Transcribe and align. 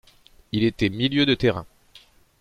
Il 0.51 0.63
était 0.63 0.89
milieu 0.89 1.27
de 1.27 1.35
terrain. 1.35 1.67